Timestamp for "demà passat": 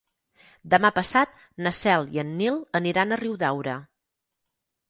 0.73-1.35